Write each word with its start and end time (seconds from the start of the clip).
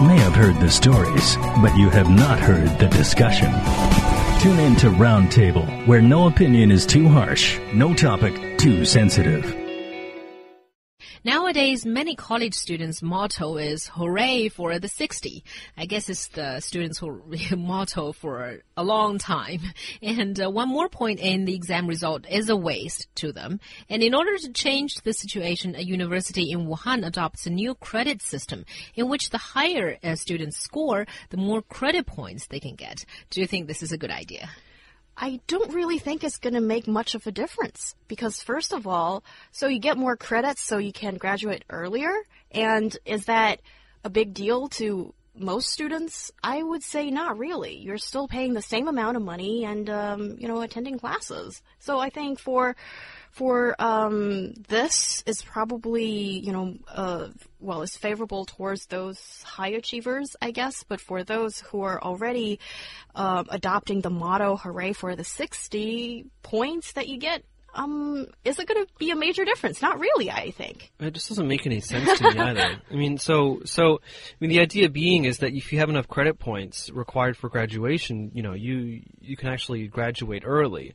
may 0.00 0.18
have 0.18 0.34
heard 0.34 0.56
the 0.56 0.70
stories, 0.70 1.36
but 1.60 1.76
you 1.76 1.90
have 1.90 2.08
not 2.08 2.38
heard 2.38 2.78
the 2.78 2.88
discussion. 2.88 3.50
Tune 4.40 4.58
in 4.58 4.76
to 4.76 4.88
Roundtable, 4.90 5.86
where 5.86 6.00
no 6.00 6.26
opinion 6.26 6.70
is 6.70 6.86
too 6.86 7.08
harsh, 7.08 7.58
no 7.74 7.92
topic 7.92 8.58
too 8.58 8.84
sensitive. 8.84 9.59
Nowadays, 11.22 11.84
many 11.84 12.16
college 12.16 12.54
students' 12.54 13.02
motto 13.02 13.58
is 13.58 13.88
"Hooray 13.88 14.48
for 14.48 14.78
the 14.78 14.88
60." 14.88 15.44
I 15.76 15.84
guess 15.84 16.08
it's 16.08 16.28
the 16.28 16.60
students' 16.60 17.02
motto 17.56 18.12
for 18.12 18.60
a 18.74 18.82
long 18.82 19.18
time. 19.18 19.60
And 20.00 20.40
uh, 20.40 20.50
one 20.50 20.70
more 20.70 20.88
point 20.88 21.20
in 21.20 21.44
the 21.44 21.54
exam 21.54 21.86
result 21.86 22.24
is 22.26 22.48
a 22.48 22.56
waste 22.56 23.14
to 23.16 23.32
them. 23.32 23.60
And 23.90 24.02
in 24.02 24.14
order 24.14 24.38
to 24.38 24.52
change 24.52 24.94
the 24.94 25.12
situation, 25.12 25.74
a 25.74 25.82
university 25.82 26.52
in 26.52 26.66
Wuhan 26.66 27.04
adopts 27.04 27.44
a 27.44 27.50
new 27.50 27.74
credit 27.74 28.22
system 28.22 28.64
in 28.94 29.10
which 29.10 29.28
the 29.28 29.36
higher 29.36 29.98
a 30.02 30.16
students 30.16 30.56
score, 30.56 31.06
the 31.28 31.36
more 31.36 31.60
credit 31.60 32.06
points 32.06 32.46
they 32.46 32.60
can 32.60 32.76
get. 32.76 33.04
Do 33.28 33.42
you 33.42 33.46
think 33.46 33.66
this 33.66 33.82
is 33.82 33.92
a 33.92 33.98
good 33.98 34.10
idea? 34.10 34.48
I 35.22 35.38
don't 35.46 35.74
really 35.74 35.98
think 35.98 36.24
it's 36.24 36.38
going 36.38 36.54
to 36.54 36.62
make 36.62 36.88
much 36.88 37.14
of 37.14 37.26
a 37.26 37.30
difference 37.30 37.94
because, 38.08 38.42
first 38.42 38.72
of 38.72 38.86
all, 38.86 39.22
so 39.52 39.68
you 39.68 39.78
get 39.78 39.98
more 39.98 40.16
credits 40.16 40.62
so 40.62 40.78
you 40.78 40.94
can 40.94 41.18
graduate 41.18 41.62
earlier. 41.68 42.10
And 42.52 42.96
is 43.04 43.26
that 43.26 43.60
a 44.02 44.08
big 44.08 44.32
deal 44.32 44.68
to 44.70 45.12
most 45.36 45.68
students? 45.68 46.32
I 46.42 46.62
would 46.62 46.82
say 46.82 47.10
not 47.10 47.38
really. 47.38 47.76
You're 47.76 47.98
still 47.98 48.28
paying 48.28 48.54
the 48.54 48.62
same 48.62 48.88
amount 48.88 49.18
of 49.18 49.22
money 49.22 49.66
and, 49.66 49.90
um, 49.90 50.36
you 50.38 50.48
know, 50.48 50.62
attending 50.62 50.98
classes. 50.98 51.60
So 51.80 51.98
I 51.98 52.08
think 52.08 52.40
for 52.40 52.74
for 53.30 53.74
um, 53.78 54.52
this 54.68 55.22
is 55.26 55.42
probably 55.42 56.04
you 56.10 56.52
know 56.52 56.74
uh, 56.88 57.28
well 57.60 57.82
is 57.82 57.96
favorable 57.96 58.44
towards 58.44 58.86
those 58.86 59.42
high 59.44 59.68
achievers 59.68 60.36
I 60.42 60.50
guess 60.50 60.84
but 60.84 61.00
for 61.00 61.24
those 61.24 61.60
who 61.60 61.82
are 61.82 62.02
already 62.02 62.60
uh, 63.14 63.44
adopting 63.48 64.00
the 64.00 64.10
motto 64.10 64.56
hooray 64.56 64.92
for 64.92 65.16
the 65.16 65.24
60 65.24 66.26
points 66.42 66.92
that 66.92 67.08
you 67.08 67.18
get 67.18 67.44
um, 67.74 68.26
is 68.44 68.58
it 68.58 68.66
going 68.66 68.84
to 68.84 68.92
be 68.98 69.10
a 69.10 69.16
major 69.16 69.44
difference? 69.44 69.80
Not 69.80 70.00
really, 70.00 70.30
I 70.30 70.50
think. 70.50 70.90
It 70.98 71.12
just 71.12 71.28
doesn't 71.28 71.46
make 71.46 71.66
any 71.66 71.80
sense 71.80 72.18
to 72.18 72.30
me 72.30 72.38
either. 72.38 72.80
I 72.90 72.94
mean, 72.94 73.18
so 73.18 73.60
so 73.64 74.00
I 74.02 74.34
mean, 74.40 74.50
the 74.50 74.60
idea 74.60 74.88
being 74.88 75.24
is 75.24 75.38
that 75.38 75.52
if 75.52 75.72
you 75.72 75.78
have 75.78 75.88
enough 75.88 76.08
credit 76.08 76.38
points 76.38 76.90
required 76.90 77.36
for 77.36 77.48
graduation, 77.48 78.32
you 78.34 78.42
know, 78.42 78.54
you 78.54 79.02
you 79.20 79.36
can 79.36 79.48
actually 79.48 79.86
graduate 79.86 80.42
early. 80.44 80.94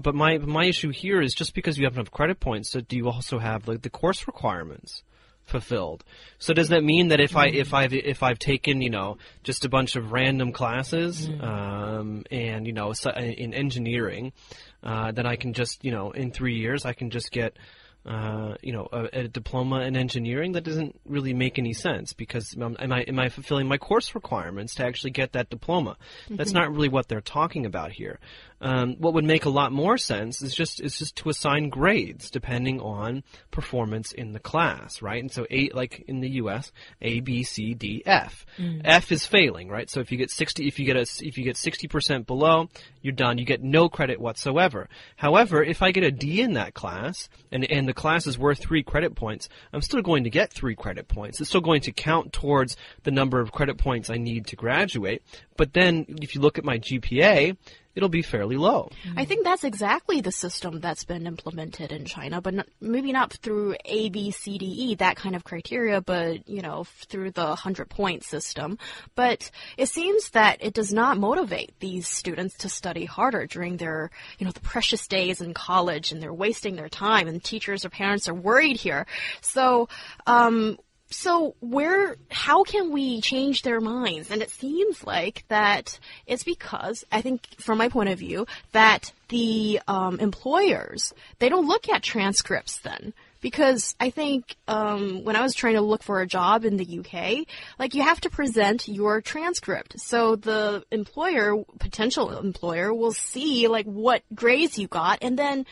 But 0.00 0.14
my 0.14 0.38
my 0.38 0.64
issue 0.64 0.90
here 0.90 1.20
is 1.20 1.34
just 1.34 1.54
because 1.54 1.78
you 1.78 1.84
have 1.84 1.94
enough 1.94 2.10
credit 2.10 2.40
points, 2.40 2.70
so 2.70 2.80
do 2.80 2.96
you 2.96 3.08
also 3.08 3.38
have 3.38 3.68
like 3.68 3.82
the 3.82 3.90
course 3.90 4.26
requirements 4.26 5.02
fulfilled? 5.44 6.04
So 6.38 6.52
does 6.52 6.68
that 6.68 6.82
mean 6.82 7.08
that 7.08 7.20
if. 7.20 7.36
I 7.36 7.46
if 7.46 7.72
I've 7.72 7.92
if 7.92 8.22
I've 8.22 8.38
taken 8.38 8.82
you 8.82 8.90
know 8.90 9.18
just 9.42 9.64
a 9.64 9.68
bunch 9.68 9.96
of 9.96 10.12
random 10.12 10.52
classes 10.52 11.28
mm. 11.28 11.42
um, 11.42 12.24
and 12.30 12.66
you 12.66 12.72
know 12.72 12.92
in 13.16 13.54
engineering, 13.54 14.32
uh, 14.82 15.12
then 15.12 15.26
I 15.26 15.36
can 15.36 15.52
just 15.52 15.84
you 15.84 15.92
know 15.92 16.10
in 16.10 16.30
three 16.30 16.58
years 16.58 16.84
I 16.84 16.92
can 16.92 17.10
just 17.10 17.30
get 17.30 17.56
uh, 18.06 18.54
you 18.62 18.72
know, 18.72 18.88
a, 18.92 19.20
a, 19.20 19.28
diploma 19.28 19.80
in 19.80 19.96
engineering, 19.96 20.52
that 20.52 20.62
doesn't 20.62 21.00
really 21.06 21.34
make 21.34 21.58
any 21.58 21.72
sense 21.72 22.12
because 22.12 22.56
um, 22.62 22.76
am 22.78 22.92
I 22.92 23.00
am 23.00 23.18
I 23.18 23.28
fulfilling 23.28 23.66
my 23.66 23.78
course 23.78 24.14
requirements 24.14 24.76
to 24.76 24.84
actually 24.84 25.10
get 25.10 25.32
that 25.32 25.50
diploma? 25.50 25.96
Mm-hmm. 26.26 26.36
That's 26.36 26.52
not 26.52 26.70
really 26.70 26.88
what 26.88 27.08
they're 27.08 27.20
talking 27.20 27.66
about 27.66 27.90
here. 27.90 28.20
Um, 28.60 28.94
what 28.98 29.12
would 29.14 29.24
make 29.24 29.44
a 29.44 29.50
lot 29.50 29.70
more 29.70 29.98
sense 29.98 30.40
is 30.40 30.54
just 30.54 30.80
is 30.80 30.98
just 30.98 31.16
to 31.16 31.28
assign 31.28 31.68
grades 31.68 32.30
depending 32.30 32.80
on 32.80 33.24
performance 33.50 34.12
in 34.12 34.32
the 34.32 34.40
class, 34.40 35.02
right? 35.02 35.20
And 35.20 35.30
so 35.30 35.44
eight, 35.50 35.74
like 35.74 36.04
in 36.06 36.20
the 36.20 36.30
U.S., 36.30 36.72
A, 37.02 37.20
B, 37.20 37.42
C, 37.42 37.74
D, 37.74 38.02
F. 38.06 38.46
Mm. 38.56 38.82
F 38.84 39.12
is 39.12 39.26
failing, 39.26 39.68
right? 39.68 39.90
So 39.90 40.00
if 40.00 40.12
you 40.12 40.16
get 40.16 40.30
sixty, 40.30 40.68
if 40.68 40.78
you 40.78 40.86
get 40.86 40.96
a, 40.96 41.06
if 41.26 41.36
you 41.36 41.44
get 41.44 41.56
sixty 41.56 41.88
percent 41.88 42.26
below, 42.26 42.68
you're 43.02 43.12
done. 43.12 43.36
You 43.36 43.44
get 43.44 43.62
no 43.62 43.88
credit 43.88 44.20
whatsoever. 44.20 44.88
However, 45.16 45.62
if 45.62 45.82
I 45.82 45.90
get 45.90 46.04
a 46.04 46.12
D 46.12 46.40
in 46.40 46.54
that 46.54 46.72
class 46.72 47.28
and 47.52 47.64
and 47.64 47.86
the 47.86 47.95
class 47.96 48.26
is 48.26 48.38
worth 48.38 48.58
three 48.58 48.82
credit 48.82 49.14
points, 49.14 49.48
I'm 49.72 49.82
still 49.82 50.02
going 50.02 50.24
to 50.24 50.30
get 50.30 50.52
three 50.52 50.76
credit 50.76 51.08
points. 51.08 51.40
It's 51.40 51.48
still 51.48 51.60
going 51.60 51.80
to 51.82 51.92
count 51.92 52.32
towards 52.32 52.76
the 53.02 53.10
number 53.10 53.40
of 53.40 53.52
credit 53.52 53.78
points 53.78 54.10
I 54.10 54.18
need 54.18 54.46
to 54.48 54.56
graduate. 54.56 55.22
But 55.56 55.72
then 55.72 56.06
if 56.22 56.34
you 56.34 56.40
look 56.40 56.58
at 56.58 56.64
my 56.64 56.78
GPA, 56.78 57.56
it'll 57.96 58.10
be 58.10 58.22
fairly 58.22 58.56
low. 58.56 58.90
I 59.16 59.24
think 59.24 59.42
that's 59.42 59.64
exactly 59.64 60.20
the 60.20 60.30
system 60.30 60.80
that's 60.80 61.04
been 61.04 61.26
implemented 61.26 61.90
in 61.90 62.04
China, 62.04 62.42
but 62.42 62.54
not, 62.54 62.66
maybe 62.78 63.10
not 63.10 63.32
through 63.32 63.74
A, 63.86 64.10
B, 64.10 64.30
C, 64.30 64.58
D, 64.58 64.66
E, 64.66 64.94
that 64.96 65.16
kind 65.16 65.34
of 65.34 65.44
criteria, 65.44 66.02
but, 66.02 66.46
you 66.46 66.60
know, 66.60 66.84
through 67.08 67.30
the 67.30 67.46
100 67.46 67.88
point 67.88 68.22
system. 68.22 68.78
But 69.14 69.50
it 69.78 69.88
seems 69.88 70.30
that 70.30 70.58
it 70.60 70.74
does 70.74 70.92
not 70.92 71.16
motivate 71.16 71.72
these 71.80 72.06
students 72.06 72.58
to 72.58 72.68
study 72.68 73.06
harder 73.06 73.46
during 73.46 73.78
their, 73.78 74.10
you 74.38 74.44
know, 74.44 74.52
the 74.52 74.60
precious 74.60 75.08
days 75.08 75.40
in 75.40 75.54
college 75.54 76.12
and 76.12 76.22
they're 76.22 76.34
wasting 76.34 76.76
their 76.76 76.90
time 76.90 77.28
and 77.28 77.42
teachers 77.42 77.86
or 77.86 77.88
parents 77.88 78.28
are 78.28 78.34
worried 78.34 78.76
here. 78.76 79.06
So, 79.40 79.88
um, 80.26 80.78
so 81.10 81.54
where 81.60 82.16
how 82.30 82.64
can 82.64 82.90
we 82.90 83.20
change 83.20 83.62
their 83.62 83.80
minds? 83.80 84.30
And 84.30 84.42
it 84.42 84.50
seems 84.50 85.04
like 85.04 85.44
that 85.48 85.98
it's 86.26 86.44
because 86.44 87.04
i 87.12 87.20
think 87.20 87.46
from 87.58 87.78
my 87.78 87.88
point 87.88 88.08
of 88.08 88.18
view 88.18 88.46
that 88.72 89.12
the 89.28 89.80
um, 89.88 90.18
employers 90.20 91.12
they 91.38 91.48
don't 91.48 91.68
look 91.68 91.88
at 91.88 92.02
transcripts 92.02 92.78
then. 92.78 93.12
Because 93.40 93.94
i 94.00 94.10
think 94.10 94.56
um, 94.66 95.22
when 95.22 95.36
i 95.36 95.42
was 95.42 95.54
trying 95.54 95.74
to 95.74 95.80
look 95.80 96.02
for 96.02 96.20
a 96.20 96.26
job 96.26 96.64
in 96.64 96.76
the 96.76 96.98
uk 96.98 97.46
like 97.78 97.94
you 97.94 98.02
have 98.02 98.20
to 98.22 98.30
present 98.30 98.88
your 98.88 99.20
transcript. 99.20 100.00
So 100.00 100.34
the 100.34 100.84
employer 100.90 101.62
potential 101.78 102.36
employer 102.38 102.92
will 102.92 103.12
see 103.12 103.68
like 103.68 103.86
what 103.86 104.22
grades 104.34 104.76
you 104.78 104.88
got 104.88 105.18
and 105.22 105.38
then 105.38 105.66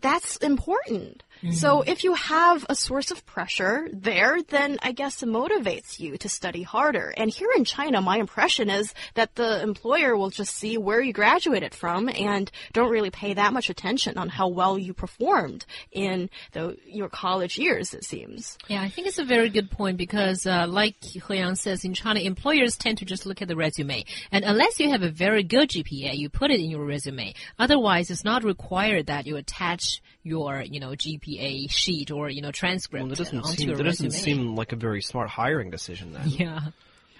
that's 0.00 0.36
important 0.38 1.22
so 1.52 1.82
if 1.82 2.04
you 2.04 2.14
have 2.14 2.66
a 2.68 2.74
source 2.74 3.10
of 3.10 3.24
pressure 3.24 3.88
there, 3.92 4.42
then 4.42 4.78
I 4.82 4.92
guess 4.92 5.22
it 5.22 5.28
motivates 5.28 5.98
you 5.98 6.18
to 6.18 6.28
study 6.28 6.62
harder. 6.62 7.14
And 7.16 7.30
here 7.30 7.48
in 7.56 7.64
China, 7.64 8.00
my 8.02 8.18
impression 8.18 8.68
is 8.68 8.92
that 9.14 9.34
the 9.36 9.62
employer 9.62 10.16
will 10.16 10.30
just 10.30 10.54
see 10.54 10.76
where 10.76 11.00
you 11.00 11.12
graduated 11.12 11.74
from 11.74 12.08
and 12.10 12.50
don't 12.72 12.90
really 12.90 13.10
pay 13.10 13.34
that 13.34 13.52
much 13.52 13.70
attention 13.70 14.18
on 14.18 14.28
how 14.28 14.48
well 14.48 14.78
you 14.78 14.92
performed 14.92 15.64
in 15.92 16.28
the, 16.52 16.76
your 16.84 17.08
college 17.08 17.58
years, 17.58 17.94
it 17.94 18.04
seems. 18.04 18.58
Yeah, 18.68 18.82
I 18.82 18.90
think 18.90 19.06
it's 19.06 19.18
a 19.18 19.24
very 19.24 19.48
good 19.48 19.70
point 19.70 19.96
because, 19.96 20.46
uh, 20.46 20.66
like 20.68 21.02
He 21.02 21.22
Yang 21.30 21.56
says, 21.56 21.84
in 21.84 21.94
China, 21.94 22.20
employers 22.20 22.76
tend 22.76 22.98
to 22.98 23.04
just 23.04 23.24
look 23.24 23.40
at 23.40 23.48
the 23.48 23.56
resume. 23.56 24.04
And 24.30 24.44
unless 24.44 24.78
you 24.78 24.90
have 24.90 25.02
a 25.02 25.10
very 25.10 25.42
good 25.42 25.70
GPA, 25.70 26.16
you 26.16 26.28
put 26.28 26.50
it 26.50 26.60
in 26.60 26.70
your 26.70 26.84
resume. 26.84 27.34
Otherwise, 27.58 28.10
it's 28.10 28.24
not 28.24 28.44
required 28.44 29.06
that 29.06 29.26
you 29.26 29.36
attach 29.36 30.02
your, 30.22 30.62
you 30.62 30.80
know, 30.80 30.90
GPA 30.90 31.29
sheet 31.68 32.10
or 32.10 32.28
you 32.28 32.42
know 32.42 32.50
transcript 32.50 33.02
well, 33.02 33.08
that 33.10 33.18
doesn't 33.18 33.38
onto 33.38 33.56
seem, 33.56 33.68
That 33.68 33.84
resume. 33.84 34.08
doesn't 34.08 34.10
seem 34.12 34.56
like 34.56 34.72
a 34.72 34.76
very 34.76 35.02
smart 35.02 35.28
hiring 35.28 35.70
decision 35.70 36.12
then. 36.12 36.28
Yeah. 36.28 36.60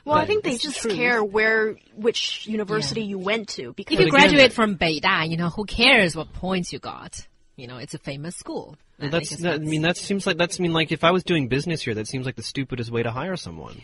Well, 0.04 0.16
but 0.16 0.22
I 0.22 0.26
think 0.26 0.44
they 0.44 0.56
just 0.56 0.81
true. 0.81 0.94
care 0.94 1.22
where 1.22 1.76
which 1.94 2.47
university 2.47 3.03
yeah. 3.03 3.09
you 3.09 3.19
went 3.19 3.48
to. 3.50 3.75
Because 3.75 3.98
if 3.98 4.06
you 4.06 4.10
graduate 4.10 4.53
from 4.53 4.76
Beida, 4.76 5.28
you 5.28 5.37
know 5.37 5.50
who 5.50 5.66
cares 5.66 6.16
what 6.16 6.32
points 6.32 6.72
you 6.72 6.78
got. 6.78 7.26
You 7.56 7.66
know, 7.66 7.76
it's 7.76 7.93
a 7.93 7.98
famous 7.98 8.34
school. 8.34 8.78
Well, 9.00 9.11
that's 9.11 9.37
that, 9.38 9.55
I 9.55 9.59
mean 9.59 9.83
that 9.83 9.97
seems 9.97 10.27
like 10.27 10.37
that's 10.37 10.61
I 10.61 10.62
mean 10.62 10.72
like 10.72 10.93
if 10.93 11.05
I 11.05 11.11
was 11.11 11.25
doing 11.25 11.49
business 11.49 11.83
here, 11.83 11.94
that 11.94 12.06
seems 12.06 12.27
like 12.27 12.37
the 12.37 12.43
stupidest 12.43 12.91
way 12.91 13.03
to 13.03 13.11
hire 13.11 13.37
someone. 13.37 13.83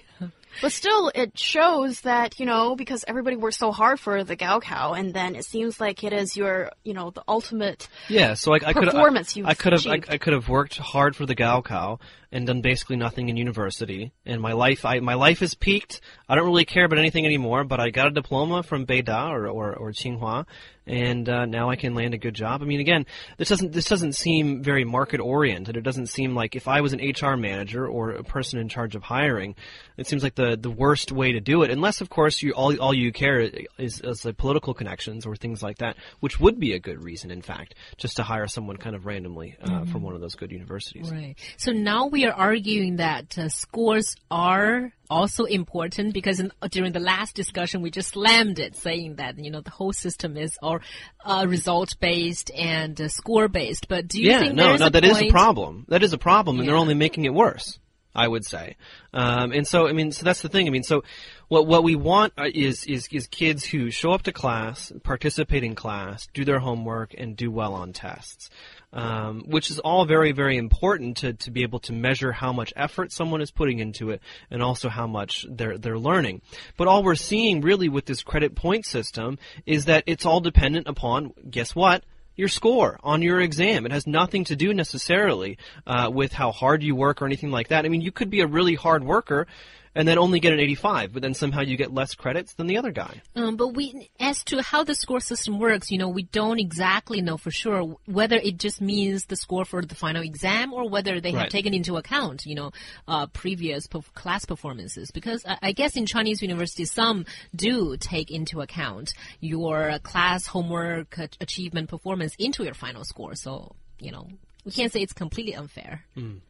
But 0.62 0.72
still, 0.72 1.10
it 1.14 1.38
shows 1.38 2.00
that, 2.02 2.40
you 2.40 2.46
know, 2.46 2.76
because 2.76 3.04
everybody 3.06 3.36
worked 3.36 3.58
so 3.58 3.72
hard 3.72 4.00
for 4.00 4.24
the 4.24 4.36
Gaokao, 4.36 4.98
and 4.98 5.12
then 5.12 5.34
it 5.34 5.44
seems 5.44 5.80
like 5.80 6.02
it 6.02 6.12
is 6.12 6.36
your, 6.36 6.70
you 6.82 6.94
know, 6.94 7.10
the 7.10 7.22
ultimate 7.28 7.88
yeah. 8.08 8.34
So 8.34 8.52
I, 8.54 8.60
I 8.64 8.72
could 8.72 8.84
performance 8.84 9.36
I, 9.36 9.42
I 9.50 9.54
could 9.54 9.72
have 9.72 9.86
I, 9.86 10.00
I, 10.08 10.18
could 10.18 10.32
have 10.32 10.48
worked 10.48 10.78
hard 10.78 11.14
for 11.14 11.26
the 11.26 11.34
Gaokao 11.34 12.00
and 12.32 12.46
done 12.46 12.62
basically 12.62 12.96
nothing 12.96 13.28
in 13.28 13.36
university, 13.36 14.12
and 14.24 14.40
my 14.40 14.52
life 14.52 14.84
I 14.84 15.00
my 15.00 15.14
life 15.14 15.42
is 15.42 15.54
peaked. 15.54 16.00
I 16.28 16.34
don't 16.34 16.46
really 16.46 16.64
care 16.64 16.84
about 16.84 16.98
anything 16.98 17.26
anymore. 17.26 17.64
But 17.64 17.80
I 17.80 17.90
got 17.90 18.06
a 18.06 18.10
diploma 18.10 18.62
from 18.62 18.86
Beida 18.86 19.30
or 19.30 19.48
or, 19.48 19.74
or 19.74 19.92
Tsinghua, 19.92 20.46
and 20.86 21.28
uh, 21.28 21.44
now 21.44 21.68
I 21.68 21.76
can 21.76 21.94
land 21.94 22.14
a 22.14 22.18
good 22.18 22.34
job. 22.34 22.62
I 22.62 22.64
mean, 22.64 22.80
again, 22.80 23.06
this 23.36 23.48
doesn't 23.48 23.72
this 23.72 23.86
doesn't 23.86 24.14
seem 24.14 24.62
very 24.62 24.84
market 25.06 25.20
oriented. 25.20 25.76
It 25.76 25.82
doesn't 25.82 26.06
seem 26.06 26.34
like 26.34 26.56
if 26.56 26.66
I 26.66 26.80
was 26.80 26.92
an 26.92 26.98
HR 27.00 27.36
manager 27.36 27.86
or 27.86 28.10
a 28.10 28.24
person 28.24 28.58
in 28.58 28.68
charge 28.68 28.96
of 28.96 29.04
hiring, 29.04 29.54
it 29.96 30.08
seems 30.08 30.24
like 30.24 30.34
the 30.34 30.56
the 30.60 30.70
worst 30.70 31.12
way 31.12 31.30
to 31.32 31.40
do 31.40 31.62
it, 31.62 31.70
unless 31.70 32.00
of 32.00 32.10
course 32.10 32.42
you 32.42 32.52
all 32.54 32.76
all 32.80 32.92
you 32.92 33.12
care 33.12 33.38
is, 33.78 34.00
is 34.00 34.24
like 34.24 34.36
political 34.36 34.74
connections 34.74 35.24
or 35.24 35.36
things 35.36 35.62
like 35.62 35.78
that, 35.78 35.96
which 36.18 36.40
would 36.40 36.58
be 36.58 36.72
a 36.72 36.80
good 36.80 37.04
reason, 37.04 37.30
in 37.30 37.40
fact, 37.40 37.76
just 37.96 38.16
to 38.16 38.24
hire 38.24 38.48
someone 38.48 38.78
kind 38.78 38.96
of 38.96 39.06
randomly 39.06 39.56
uh, 39.62 39.68
mm-hmm. 39.68 39.92
from 39.92 40.02
one 40.02 40.16
of 40.16 40.20
those 40.20 40.34
good 40.34 40.50
universities. 40.50 41.08
Right. 41.08 41.36
So 41.56 41.70
now 41.70 42.06
we 42.06 42.26
are 42.26 42.32
arguing 42.32 42.96
that 42.96 43.38
uh, 43.38 43.48
scores 43.48 44.16
are 44.28 44.92
also 45.10 45.44
important 45.44 46.14
because 46.14 46.40
in, 46.40 46.52
during 46.70 46.92
the 46.92 47.00
last 47.00 47.34
discussion 47.34 47.82
we 47.82 47.90
just 47.90 48.10
slammed 48.10 48.58
it, 48.58 48.76
saying 48.76 49.16
that 49.16 49.38
you 49.38 49.50
know 49.50 49.60
the 49.60 49.70
whole 49.70 49.92
system 49.92 50.36
is 50.36 50.58
all 50.62 50.78
uh, 51.24 51.44
result 51.48 51.96
based 52.00 52.50
and 52.54 53.00
uh, 53.00 53.08
score 53.08 53.48
based. 53.48 53.88
But 53.88 54.08
do 54.08 54.20
you 54.20 54.30
yeah, 54.30 54.40
think 54.40 54.54
no, 54.54 54.76
no, 54.76 54.88
that 54.88 55.04
a 55.04 55.06
is 55.06 55.22
a 55.22 55.30
problem. 55.30 55.86
That 55.88 56.02
is 56.02 56.12
a 56.12 56.18
problem, 56.18 56.56
and 56.56 56.64
yeah. 56.64 56.72
they're 56.72 56.78
only 56.78 56.94
making 56.94 57.24
it 57.24 57.34
worse. 57.34 57.78
I 58.16 58.26
would 58.26 58.46
say. 58.46 58.76
Um, 59.12 59.52
and 59.52 59.68
so, 59.68 59.86
I 59.86 59.92
mean, 59.92 60.10
so 60.10 60.24
that's 60.24 60.40
the 60.40 60.48
thing. 60.48 60.66
I 60.66 60.70
mean, 60.70 60.82
so 60.82 61.04
what 61.48 61.66
what 61.66 61.84
we 61.84 61.94
want 61.94 62.32
uh, 62.38 62.48
is 62.52 62.84
is 62.86 63.06
is 63.12 63.26
kids 63.26 63.64
who 63.64 63.90
show 63.90 64.12
up 64.12 64.22
to 64.22 64.32
class, 64.32 64.90
participate 65.04 65.62
in 65.62 65.74
class, 65.74 66.26
do 66.32 66.44
their 66.44 66.58
homework, 66.58 67.14
and 67.16 67.36
do 67.36 67.50
well 67.50 67.74
on 67.74 67.92
tests. 67.92 68.50
Um, 68.92 69.42
which 69.46 69.70
is 69.70 69.78
all 69.78 70.06
very, 70.06 70.32
very 70.32 70.56
important 70.56 71.18
to, 71.18 71.34
to 71.34 71.50
be 71.50 71.64
able 71.64 71.80
to 71.80 71.92
measure 71.92 72.32
how 72.32 72.50
much 72.54 72.72
effort 72.76 73.12
someone 73.12 73.42
is 73.42 73.50
putting 73.50 73.78
into 73.78 74.08
it 74.08 74.22
and 74.50 74.62
also 74.62 74.88
how 74.88 75.06
much 75.06 75.44
they're, 75.50 75.76
they're 75.76 75.98
learning. 75.98 76.40
But 76.78 76.88
all 76.88 77.02
we're 77.02 77.14
seeing 77.14 77.60
really 77.60 77.90
with 77.90 78.06
this 78.06 78.22
credit 78.22 78.54
point 78.54 78.86
system 78.86 79.38
is 79.66 79.84
that 79.84 80.04
it's 80.06 80.24
all 80.24 80.40
dependent 80.40 80.86
upon, 80.88 81.34
guess 81.50 81.74
what? 81.74 82.04
Your 82.36 82.48
score 82.48 82.98
on 83.02 83.22
your 83.22 83.40
exam. 83.40 83.86
It 83.86 83.92
has 83.92 84.06
nothing 84.06 84.44
to 84.44 84.56
do 84.56 84.72
necessarily 84.74 85.58
uh, 85.86 86.10
with 86.12 86.32
how 86.32 86.52
hard 86.52 86.82
you 86.82 86.94
work 86.94 87.22
or 87.22 87.26
anything 87.26 87.50
like 87.50 87.68
that. 87.68 87.84
I 87.84 87.88
mean, 87.88 88.02
you 88.02 88.12
could 88.12 88.30
be 88.30 88.40
a 88.40 88.46
really 88.46 88.74
hard 88.74 89.02
worker 89.02 89.46
and 89.96 90.06
then 90.06 90.18
only 90.18 90.40
get 90.40 90.52
an 90.52 90.60
85, 90.60 91.14
but 91.14 91.22
then 91.22 91.32
somehow 91.32 91.62
you 91.62 91.76
get 91.76 91.92
less 91.92 92.14
credits 92.14 92.52
than 92.52 92.66
the 92.66 92.76
other 92.76 92.92
guy. 92.92 93.22
Um, 93.34 93.56
but 93.56 93.68
we, 93.68 94.10
as 94.20 94.44
to 94.44 94.60
how 94.60 94.84
the 94.84 94.94
score 94.94 95.20
system 95.20 95.58
works, 95.58 95.90
you 95.90 95.96
know, 95.96 96.10
we 96.10 96.24
don't 96.24 96.60
exactly 96.60 97.22
know 97.22 97.38
for 97.38 97.50
sure 97.50 97.96
whether 98.04 98.36
it 98.36 98.58
just 98.58 98.82
means 98.82 99.24
the 99.24 99.36
score 99.36 99.64
for 99.64 99.82
the 99.82 99.94
final 99.94 100.22
exam 100.22 100.74
or 100.74 100.88
whether 100.88 101.18
they 101.18 101.32
have 101.32 101.48
taken 101.48 101.72
into 101.72 101.96
account, 101.96 102.44
you 102.44 102.54
know, 102.54 102.72
uh, 103.08 103.26
previous 103.28 103.88
class 104.14 104.44
performances. 104.44 105.10
Because 105.10 105.44
I, 105.46 105.56
I 105.62 105.72
guess 105.72 105.96
in 105.96 106.04
Chinese 106.04 106.42
universities, 106.42 106.92
some 106.92 107.24
do 107.54 107.96
take 107.96 108.30
into 108.30 108.60
account 108.60 109.14
your 109.40 109.98
class 110.02 110.46
homework 110.46 111.18
uh, 111.18 111.28
achievement 111.40 111.88
performance 111.88 112.36
into 112.38 112.64
your 112.64 112.74
final 112.74 113.04
score. 113.04 113.34
So, 113.34 113.74
you 113.98 114.12
know, 114.12 114.28
we 114.66 114.72
can't 114.72 114.92
say 114.92 115.00
it's 115.00 115.12
completely 115.12 115.54
unfair. 115.54 116.04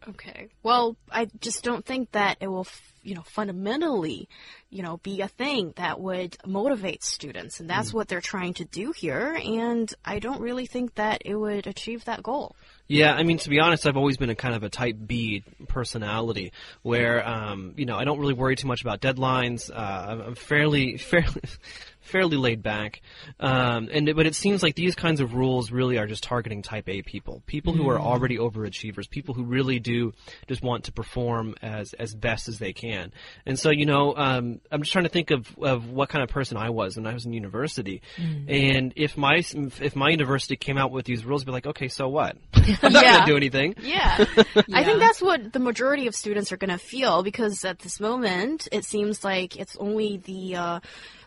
Okay. 0.08 0.48
Well, 0.62 0.96
I 1.12 1.28
just 1.40 1.62
don't 1.62 1.84
think 1.84 2.12
that 2.12 2.38
it 2.40 2.48
will, 2.48 2.60
f- 2.60 2.94
you 3.02 3.14
know, 3.14 3.20
fundamentally, 3.20 4.30
you 4.70 4.82
know, 4.82 4.96
be 4.96 5.20
a 5.20 5.28
thing 5.28 5.74
that 5.76 6.00
would 6.00 6.34
motivate 6.46 7.04
students, 7.04 7.60
and 7.60 7.68
that's 7.68 7.92
what 7.92 8.08
they're 8.08 8.22
trying 8.22 8.54
to 8.54 8.64
do 8.64 8.92
here. 8.92 9.38
And 9.44 9.92
I 10.02 10.18
don't 10.18 10.40
really 10.40 10.64
think 10.64 10.94
that 10.94 11.22
it 11.26 11.36
would 11.36 11.66
achieve 11.66 12.06
that 12.06 12.22
goal. 12.22 12.56
Yeah, 12.88 13.12
I 13.12 13.22
mean, 13.22 13.36
to 13.38 13.50
be 13.50 13.60
honest, 13.60 13.86
I've 13.86 13.98
always 13.98 14.16
been 14.16 14.30
a 14.30 14.34
kind 14.34 14.54
of 14.54 14.62
a 14.62 14.70
type 14.70 14.96
B 15.06 15.44
personality 15.68 16.52
where, 16.82 17.26
um, 17.28 17.74
you 17.76 17.84
know, 17.84 17.96
I 17.96 18.04
don't 18.04 18.18
really 18.18 18.32
worry 18.32 18.56
too 18.56 18.68
much 18.68 18.80
about 18.80 19.02
deadlines. 19.02 19.70
Uh, 19.70 20.06
I'm 20.08 20.20
I'm 20.22 20.34
fairly, 20.36 20.96
fairly, 20.96 21.42
fairly 22.06 22.36
laid 22.36 22.62
back. 22.62 23.02
Um, 23.40 23.88
and 23.92 24.14
but 24.16 24.26
it 24.26 24.34
seems 24.34 24.62
like 24.62 24.74
these 24.74 24.94
kinds 24.94 25.20
of 25.20 25.34
rules 25.34 25.70
really 25.70 25.98
are 25.98 26.06
just 26.06 26.22
targeting 26.22 26.62
type 26.62 26.88
A 26.88 27.02
people, 27.02 27.42
people 27.46 27.72
who 27.72 27.88
are 27.88 27.98
already 28.00 28.38
overachievers, 28.38 29.08
people 29.10 29.34
who 29.34 29.44
really 29.44 29.78
do 29.78 30.12
just 30.48 30.62
want 30.62 30.84
to 30.84 30.92
perform 30.92 31.54
as 31.62 31.92
as 31.94 32.14
best 32.14 32.48
as 32.48 32.58
they 32.58 32.72
can. 32.72 33.12
And 33.44 33.58
so, 33.58 33.70
you 33.70 33.86
know, 33.86 34.14
um, 34.16 34.60
I'm 34.70 34.80
just 34.82 34.92
trying 34.92 35.04
to 35.04 35.10
think 35.10 35.30
of 35.30 35.46
of 35.60 35.90
what 35.90 36.08
kind 36.08 36.22
of 36.22 36.28
person 36.30 36.56
I 36.56 36.70
was 36.70 36.96
when 36.96 37.06
I 37.06 37.12
was 37.14 37.26
in 37.26 37.32
university. 37.32 38.02
And 38.48 38.92
if 38.96 39.16
my 39.16 39.42
if 39.56 39.96
my 39.96 40.10
university 40.10 40.56
came 40.56 40.78
out 40.78 40.90
with 40.92 41.04
these 41.04 41.24
rules, 41.24 41.42
I'd 41.42 41.46
be 41.46 41.52
like, 41.52 41.66
okay, 41.66 41.88
so 41.88 42.08
what? 42.08 42.36
I'm 42.82 42.92
not 42.92 43.04
Yeah. 43.04 43.12
going 43.12 43.20
to 43.26 43.30
do 43.32 43.36
anything. 43.36 43.74
Yeah. 43.82 44.16
I 44.72 44.84
think 44.84 45.00
that's 45.00 45.20
what 45.20 45.52
the 45.52 45.58
majority 45.58 46.06
of 46.06 46.14
students 46.14 46.52
are 46.52 46.56
going 46.56 46.70
to 46.70 46.78
feel 46.78 47.22
because 47.22 47.64
at 47.64 47.80
this 47.80 48.00
moment, 48.00 48.68
it 48.72 48.84
seems 48.84 49.24
like 49.24 49.56
it's 49.56 49.76
only 49.76 50.18
the 50.18 50.56
uh, 50.56 50.80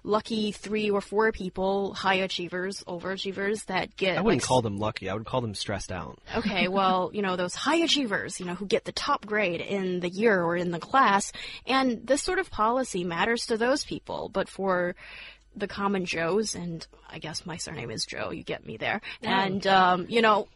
lucky 0.04 0.52
three 0.52 0.90
or 0.90 1.02
four 1.02 1.32
people, 1.32 1.94
high 1.94 2.16
achievers, 2.16 2.84
overachievers, 2.86 3.66
that 3.66 3.96
get. 3.96 4.18
I 4.18 4.22
wouldn't 4.22 4.42
like, 4.42 4.48
call 4.48 4.62
them 4.62 4.78
lucky. 4.78 5.10
I 5.10 5.14
would 5.14 5.26
call 5.26 5.42
them 5.42 5.54
stressed 5.54 5.92
out. 5.92 6.20
Okay, 6.36 6.68
well, 6.70 7.12
you 7.14 7.22
know, 7.22 7.36
those 7.36 7.56
high 7.56 7.78
achievers, 7.78 8.40
you 8.40 8.46
know, 8.46 8.56
who 8.56 8.66
get 8.66 8.86
the 8.86 8.92
top 8.92 9.26
grade 9.26 9.62
in 9.62 10.00
the 10.00 10.10
year 10.10 10.42
or 10.42 10.56
in 10.56 10.72
the 10.72 10.80
class. 10.80 11.32
And 11.66 12.06
this 12.06 12.22
sort 12.22 12.40
of 12.40 12.50
policy 12.52 13.04
matters 13.04 13.48
to 13.48 13.58
those 13.58 13.84
people. 13.84 14.30
But 14.32 14.50
for 14.50 14.96
the 15.56 15.68
common 15.68 16.06
Joes, 16.06 16.56
and 16.56 16.86
I 17.10 17.20
guess 17.20 17.46
my 17.46 17.58
surname 17.58 17.92
is 17.92 18.06
Joe, 18.06 18.32
you 18.32 18.44
get 18.44 18.66
me 18.66 18.78
there. 18.78 19.02
And, 19.22 19.66
um, 19.68 20.06
you 20.10 20.22
know, 20.22 20.48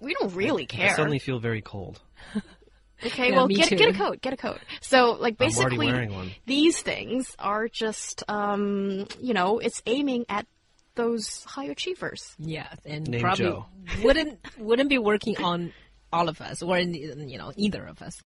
we 0.00 0.14
don't 0.14 0.34
really 0.34 0.66
care. 0.66 0.84
I 0.84 0.88
care. 0.88 0.96
suddenly 0.96 1.18
feel 1.18 1.38
very 1.38 1.62
cold. 1.62 2.00
Okay, 3.04 3.30
Yeah, 3.30 3.36
well, 3.36 3.48
get 3.48 3.68
too. 3.68 3.76
get 3.76 3.88
a 3.94 3.98
coat, 3.98 4.20
get 4.20 4.32
a 4.32 4.36
coat. 4.36 4.58
So, 4.80 5.12
like, 5.12 5.36
basically, 5.38 6.08
these 6.46 6.80
things 6.80 7.34
are 7.38 7.68
just, 7.68 8.22
um, 8.28 9.06
you 9.20 9.34
know, 9.34 9.58
it's 9.58 9.82
aiming 9.86 10.26
at 10.28 10.46
those 10.94 11.42
high 11.44 11.64
achievers. 11.64 12.34
Yeah, 12.38 12.68
and 12.84 13.08
Name 13.08 13.20
probably 13.20 13.46
Joe. 13.46 13.66
wouldn't 14.02 14.38
wouldn't 14.58 14.88
be 14.90 14.98
working 14.98 15.42
on 15.42 15.72
all 16.12 16.28
of 16.28 16.40
us 16.40 16.62
or 16.62 16.76
in, 16.78 16.94
you 16.94 17.38
know 17.38 17.52
either 17.56 17.84
of 17.84 18.02
us. 18.02 18.22